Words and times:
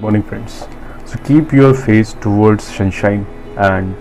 morning 0.00 0.22
friends. 0.22 0.66
So 1.06 1.18
keep 1.24 1.52
your 1.52 1.72
face 1.72 2.12
towards 2.14 2.64
sunshine 2.64 3.24
and 3.56 3.96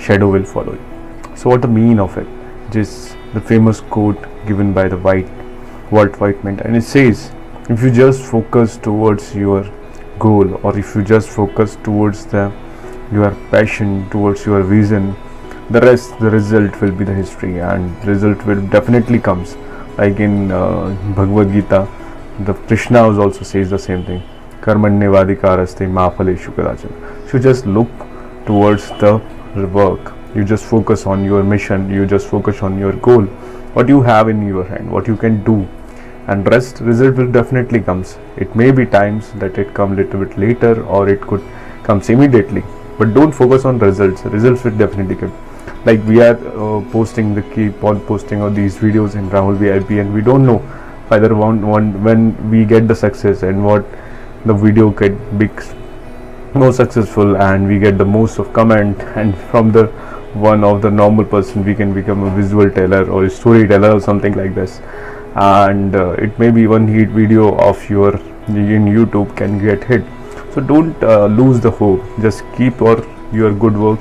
shadow 0.00 0.30
will 0.30 0.44
follow 0.44 0.74
you. 0.74 1.36
So 1.36 1.50
what 1.50 1.62
the 1.62 1.68
meaning 1.68 1.98
of 1.98 2.16
it? 2.16 2.28
Just 2.70 3.16
the 3.34 3.40
famous 3.40 3.80
quote 3.80 4.20
given 4.46 4.72
by 4.72 4.88
the 4.88 4.96
white 4.96 5.28
Walt 5.90 6.20
Whitman 6.20 6.60
and 6.60 6.76
it 6.76 6.82
says 6.82 7.32
if 7.68 7.82
you 7.82 7.90
just 7.90 8.22
focus 8.24 8.76
towards 8.76 9.34
your 9.34 9.68
goal 10.20 10.54
or 10.64 10.78
if 10.78 10.94
you 10.94 11.02
just 11.02 11.28
focus 11.28 11.76
towards 11.82 12.26
the 12.26 12.52
your 13.12 13.30
passion 13.50 14.08
towards 14.10 14.46
your 14.46 14.62
vision 14.62 15.14
the 15.70 15.80
rest 15.80 16.18
the 16.20 16.30
result 16.30 16.80
will 16.80 16.92
be 16.92 17.04
the 17.04 17.14
history 17.14 17.58
and 17.58 18.04
result 18.04 18.44
will 18.46 18.64
definitely 18.68 19.18
comes. 19.18 19.56
Like 19.98 20.20
in 20.20 20.52
uh, 20.52 20.94
bhagavad 21.16 21.52
gita 21.52 21.88
the 22.40 22.52
krishna 22.52 23.02
also 23.02 23.42
says 23.42 23.70
the 23.70 23.78
same 23.78 24.04
thing 24.04 24.22
कर्मण्यवाधिकार 24.66 25.58
अस्ते 25.58 25.86
मा 25.96 26.08
फलेशु 26.18 26.52
कदाचन 26.52 27.28
so 27.30 27.38
just 27.48 27.66
look 27.68 28.06
towards 28.46 28.90
the 29.02 29.20
work 29.74 30.12
you 30.36 30.44
just 30.44 30.64
focus 30.66 31.04
on 31.06 31.24
your 31.26 31.42
mission 31.52 31.90
you 31.90 32.04
just 32.06 32.28
focus 32.28 32.60
on 32.64 32.78
your 32.80 33.00
goal 33.04 33.28
what 33.76 33.90
you 33.90 34.00
have 34.02 34.30
in 34.30 34.48
your 34.48 34.66
hand 34.70 34.90
what 34.90 35.08
you 35.08 35.16
can 35.16 35.42
do 35.46 35.60
and 36.30 36.48
rest 36.48 36.82
result 36.82 37.18
will 37.18 37.32
definitely 37.32 37.80
comes 37.80 38.16
it 38.42 38.56
may 38.56 38.70
be 38.72 38.84
times 38.92 39.32
that 39.40 39.58
it 39.58 39.72
come 39.76 39.94
little 39.96 40.18
bit 40.18 40.38
later 40.38 40.80
or 40.88 41.10
it 41.10 41.24
could 41.24 41.40
comes 41.86 42.10
immediately 42.10 42.62
but 43.00 43.14
don't 43.14 43.32
focus 43.34 43.66
on 43.66 43.80
result 43.80 44.26
result 44.32 44.64
will 44.66 44.74
definitely 44.76 45.14
come 45.16 45.30
like 45.86 46.00
we 46.04 46.18
are 46.20 46.34
posting 46.92 47.36
the 47.36 47.42
key 47.54 47.68
poll 47.82 48.00
posting 48.08 48.42
of 48.42 48.52
these 48.52 48.78
videos 48.82 49.16
in 49.18 49.28
Rahul 49.30 49.54
V 49.54 49.68
I 49.68 49.80
P 49.80 49.96
and 49.96 50.10
we 50.14 50.20
don't 50.20 50.46
know 50.46 50.60
whether 51.10 51.32
want 51.34 51.62
one 51.64 51.92
when 52.04 52.32
we 52.44 52.64
get 52.64 52.84
the 52.84 52.94
success 52.94 53.44
and 53.44 53.62
what 53.62 53.84
the 54.46 54.54
video 54.54 54.90
get 54.90 55.38
big 55.38 55.50
more 56.54 56.72
successful 56.72 57.36
and 57.36 57.66
we 57.68 57.78
get 57.78 57.98
the 57.98 58.04
most 58.04 58.38
of 58.38 58.52
comment. 58.52 59.00
And 59.16 59.36
from 59.50 59.72
the 59.72 59.86
one 60.46 60.64
of 60.64 60.82
the 60.82 60.90
normal 60.90 61.24
person 61.24 61.64
we 61.64 61.74
can 61.74 61.92
become 61.94 62.22
a 62.22 62.30
visual 62.36 62.70
teller 62.70 63.10
or 63.10 63.24
a 63.24 63.30
storyteller 63.30 63.92
or 63.92 64.00
something 64.00 64.34
like 64.34 64.54
this. 64.54 64.80
And 65.34 65.94
uh, 65.94 66.12
it 66.12 66.38
may 66.38 66.50
be 66.50 66.66
one 66.66 66.86
hit 66.88 67.08
video 67.08 67.56
of 67.58 67.88
your 67.90 68.16
in 68.48 68.84
youtube 68.96 69.36
can 69.36 69.58
get 69.58 69.82
hit. 69.84 70.04
So 70.54 70.60
don't 70.60 71.02
uh, 71.02 71.26
lose 71.26 71.60
the 71.60 71.70
hope. 71.70 72.02
Just 72.20 72.44
keep 72.56 72.80
your 72.80 73.04
your 73.32 73.52
good 73.52 73.76
work 73.76 74.00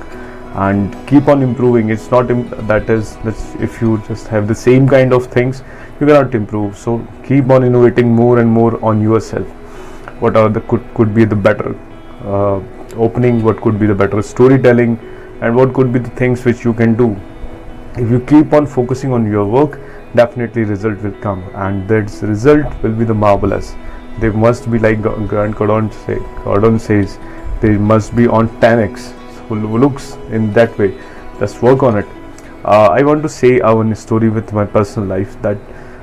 and 0.68 0.96
keep 1.08 1.28
on 1.28 1.42
improving. 1.42 1.90
It's 1.90 2.10
not 2.12 2.28
that 2.68 2.90
is 2.90 3.18
that's 3.18 3.56
if 3.56 3.82
you 3.82 3.98
just 4.08 4.28
have 4.28 4.48
the 4.48 4.56
same 4.56 4.88
kind 4.88 5.14
of 5.14 5.28
things 5.28 5.64
you 6.00 6.08
cannot 6.08 6.36
improve. 6.36 6.78
So 6.78 7.06
keep 7.24 7.50
on 7.50 7.64
innovating 7.64 8.16
more 8.24 8.40
and 8.40 8.50
more 8.50 8.84
on 8.94 9.02
yourself 9.02 9.48
what 10.20 10.38
are 10.38 10.50
the 10.50 10.62
could, 10.62 10.84
could 10.94 11.14
be 11.14 11.26
the 11.26 11.36
better 11.36 11.76
uh, 12.24 12.60
opening 12.96 13.44
what 13.44 13.62
could 13.62 13.80
be 13.80 13.88
the 13.88 13.96
better 13.96 14.22
storytelling 14.22 14.98
and 15.42 15.56
what 15.56 15.74
could 15.74 15.92
be 15.92 16.00
the 16.00 16.10
things 16.12 16.46
which 16.46 16.64
you 16.64 16.74
can 16.74 16.96
do. 16.96 17.16
If 17.98 18.10
you 18.10 18.20
keep 18.20 18.54
on 18.54 18.66
focusing 18.66 19.12
on 19.12 19.30
your 19.30 19.46
work 19.46 19.80
definitely 20.16 20.64
result 20.64 21.00
will 21.00 21.20
come 21.22 21.44
and 21.56 21.88
that 21.90 22.12
result 22.22 22.84
will 22.84 22.94
be 22.94 23.06
the 23.06 23.14
marvelous. 23.14 23.76
They 24.20 24.30
must 24.30 24.72
be 24.72 24.80
like 24.80 25.02
grant 25.02 25.56
cardone 25.56 25.94
say 26.06 26.18
cardone 26.44 26.80
says 26.80 27.20
they 27.62 27.78
must 27.78 28.16
be 28.16 28.28
on 28.28 28.50
10x 28.60 29.14
so 29.48 29.54
looks 29.56 30.16
in 30.32 30.54
that 30.54 30.78
way. 30.78 30.98
Let's 31.40 31.62
work 31.62 31.84
on 31.84 31.98
it. 31.98 32.08
Uh, 32.66 32.90
i 32.98 33.04
want 33.04 33.22
to 33.22 33.30
say 33.30 33.62
our 33.62 33.84
story 33.94 34.28
with 34.28 34.52
my 34.52 34.66
personal 34.66 35.08
life 35.08 35.40
that 35.44 35.58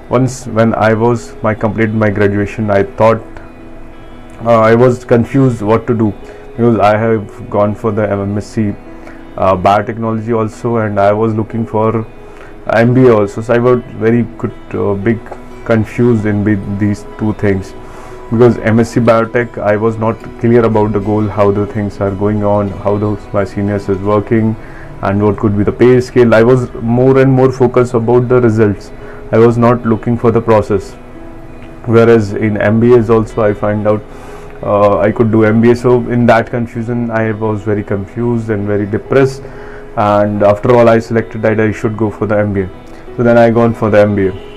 once 0.08 0.46
when 0.58 0.72
i 0.74 0.94
was 0.94 1.34
my 1.42 1.52
completed 1.52 1.92
my 1.92 2.08
graduation 2.08 2.70
i 2.70 2.84
thought 3.00 3.40
uh, 4.44 4.60
i 4.60 4.74
was 4.74 5.04
confused 5.04 5.62
what 5.62 5.86
to 5.86 5.94
do 5.94 6.12
because 6.56 6.78
i 6.78 6.96
have 6.96 7.50
gone 7.50 7.74
for 7.74 7.92
the 7.92 8.02
msc 8.02 8.76
uh, 9.36 9.54
biotechnology 9.54 10.36
also 10.36 10.76
and 10.76 11.00
i 11.00 11.12
was 11.12 11.34
looking 11.34 11.66
for 11.66 12.06
MBA 12.66 13.18
also. 13.18 13.42
So 13.42 13.54
I 13.54 13.58
was 13.58 13.82
very 13.94 14.22
good, 14.38 14.52
uh, 14.72 14.94
big 14.94 15.18
confused 15.64 16.26
in 16.26 16.78
these 16.78 17.04
two 17.18 17.32
things 17.34 17.72
because 18.30 18.56
MSc 18.58 19.04
Biotech 19.04 19.58
I 19.58 19.76
was 19.76 19.96
not 19.96 20.16
clear 20.40 20.64
about 20.64 20.92
the 20.92 21.00
goal, 21.00 21.26
how 21.26 21.50
the 21.50 21.66
things 21.66 22.00
are 22.00 22.10
going 22.10 22.44
on, 22.44 22.70
how 22.70 22.96
those 22.98 23.20
my 23.32 23.44
seniors 23.44 23.88
is 23.88 23.98
working, 23.98 24.56
and 25.02 25.22
what 25.22 25.38
could 25.38 25.56
be 25.58 25.64
the 25.64 25.72
pay 25.72 26.00
scale. 26.00 26.34
I 26.34 26.42
was 26.42 26.72
more 26.74 27.18
and 27.18 27.32
more 27.32 27.50
focused 27.50 27.94
about 27.94 28.28
the 28.28 28.40
results. 28.40 28.92
I 29.32 29.38
was 29.38 29.58
not 29.58 29.84
looking 29.84 30.16
for 30.16 30.30
the 30.30 30.40
process. 30.40 30.92
Whereas 31.86 32.32
in 32.32 32.54
MBAs 32.54 33.10
also 33.10 33.42
I 33.42 33.54
find 33.54 33.88
out 33.88 34.02
uh, 34.62 34.98
I 34.98 35.10
could 35.10 35.30
do 35.30 35.38
MBA. 35.38 35.76
So 35.76 36.08
in 36.10 36.26
that 36.26 36.50
confusion 36.50 37.10
I 37.10 37.32
was 37.32 37.62
very 37.62 37.82
confused 37.82 38.50
and 38.50 38.66
very 38.66 38.86
depressed. 38.86 39.42
And 39.96 40.42
after 40.42 40.74
all 40.74 40.88
I 40.88 40.98
selected 40.98 41.42
that 41.42 41.60
I 41.60 41.72
should 41.72 41.96
go 41.96 42.10
for 42.10 42.26
the 42.26 42.36
MBA 42.36 42.82
so 43.16 43.22
then 43.22 43.36
I 43.36 43.50
gone 43.50 43.74
for 43.74 43.90
the 43.90 43.98
MBA 43.98 44.52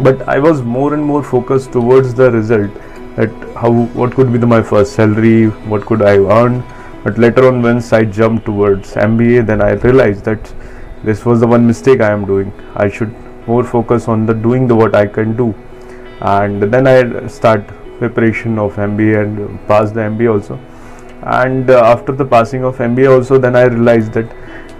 but 0.00 0.22
I 0.28 0.38
was 0.38 0.62
more 0.62 0.94
and 0.94 1.04
more 1.04 1.22
focused 1.22 1.72
towards 1.72 2.14
the 2.14 2.30
result 2.30 2.72
that 3.16 3.30
how 3.56 3.72
what 4.00 4.12
could 4.14 4.32
be 4.32 4.38
the, 4.38 4.46
my 4.46 4.62
first 4.62 4.92
salary 4.94 5.48
what 5.72 5.84
could 5.84 6.02
I 6.02 6.16
earn. 6.18 6.62
But 7.04 7.18
later 7.18 7.48
on 7.48 7.60
once 7.60 7.92
I 7.92 8.04
jumped 8.04 8.44
towards 8.46 8.94
MBA 8.94 9.46
then 9.46 9.60
I 9.60 9.72
realized 9.72 10.24
that 10.24 10.54
this 11.02 11.24
was 11.24 11.40
the 11.40 11.46
one 11.46 11.66
mistake 11.66 12.00
I 12.00 12.10
am 12.12 12.24
doing. 12.24 12.52
I 12.76 12.88
should 12.88 13.12
more 13.48 13.64
focus 13.64 14.06
on 14.06 14.26
the 14.26 14.32
doing 14.32 14.68
the 14.68 14.76
what 14.76 14.94
I 14.94 15.06
can 15.06 15.36
do. 15.36 15.54
And 16.20 16.62
then 16.62 16.86
I 16.86 17.26
start 17.26 17.64
preparation 18.02 18.58
of 18.58 18.76
MBA 18.76 19.22
and 19.22 19.68
pass 19.68 19.92
the 19.92 20.00
MBA 20.00 20.32
also. 20.34 20.58
And 21.22 21.70
uh, 21.70 21.80
after 21.94 22.12
the 22.12 22.24
passing 22.24 22.64
of 22.64 22.78
MBA 22.78 23.16
also 23.16 23.38
then 23.38 23.54
I 23.54 23.64
realized 23.64 24.12
that 24.14 24.28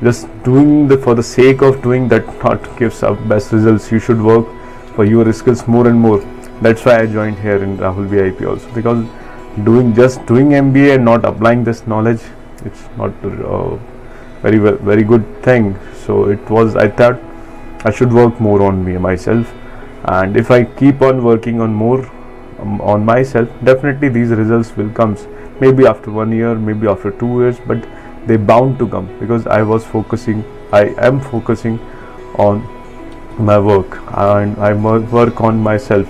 just 0.03 0.27
doing 0.43 0.89
the 0.89 0.99
for 0.99 1.15
the 1.15 1.23
sake 1.23 1.63
of 1.63 1.81
doing 1.83 2.09
that 2.13 2.27
not 2.45 2.69
gives 2.79 3.03
up 3.09 3.27
best 3.29 3.53
results. 3.53 3.91
You 3.93 4.01
should 4.07 4.23
work 4.31 4.47
for 4.95 5.05
your 5.05 5.33
skills 5.33 5.67
more 5.69 5.87
and 5.89 5.99
more. 6.07 6.21
That's 6.61 6.85
why 6.85 7.01
I 7.01 7.07
joined 7.07 7.39
here 7.39 7.63
in 7.67 7.77
Rahul 7.79 8.09
VIP 8.15 8.47
also 8.53 8.73
because 8.79 9.05
doing 9.69 9.95
just 9.95 10.25
doing 10.27 10.51
MBA 10.61 10.95
and 10.97 11.05
not 11.05 11.25
applying 11.25 11.63
this 11.65 11.87
knowledge 11.87 12.23
it's 12.65 12.83
not 12.97 13.13
uh, 13.25 13.77
very 14.47 14.59
very 14.59 15.05
good 15.05 15.27
thing. 15.43 15.77
So 16.07 16.25
it 16.31 16.51
was 16.51 16.75
I 16.87 16.89
thought 16.89 17.21
I 17.85 17.93
should 18.01 18.13
work 18.13 18.41
more 18.41 18.63
on 18.63 18.85
me 18.85 18.99
myself. 19.07 19.55
And 20.17 20.37
if 20.37 20.51
I 20.51 20.65
keep 20.65 21.01
on 21.03 21.23
working 21.23 21.61
on 21.61 21.73
more 21.73 22.03
um, 22.63 22.81
on 22.81 23.05
myself 23.05 23.49
definitely 23.65 24.09
these 24.09 24.31
results 24.31 24.77
will 24.77 24.91
comes 24.91 25.27
maybe 25.61 25.87
after 25.87 26.11
one 26.11 26.33
year 26.33 26.55
maybe 26.55 26.87
after 26.87 27.11
two 27.11 27.33
years 27.41 27.59
but 27.67 27.89
they 28.27 28.37
bound 28.37 28.79
to 28.79 28.89
come 28.89 29.07
because 29.19 29.47
i 29.47 29.63
was 29.63 29.85
focusing 29.85 30.45
i 30.73 30.85
am 31.09 31.21
focusing 31.21 31.79
on 32.39 32.63
my 33.39 33.59
work 33.59 33.99
and 34.19 34.57
i 34.59 34.73
work 34.73 35.41
on 35.41 35.59
myself. 35.59 36.07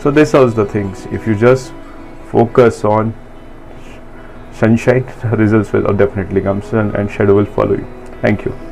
So 0.00 0.10
this 0.10 0.34
are 0.34 0.46
the 0.46 0.64
things. 0.64 1.06
If 1.12 1.26
you 1.26 1.36
just 1.36 1.72
focus 2.26 2.84
on 2.84 3.14
sunshine 4.52 5.04
the 5.22 5.36
results 5.36 5.72
will 5.72 5.82
definitely 5.94 6.40
come 6.40 6.62
and, 6.72 6.94
and 6.94 7.10
shadow 7.10 7.34
will 7.34 7.46
follow 7.46 7.74
you. 7.74 7.86
Thank 8.20 8.44
you 8.44 8.71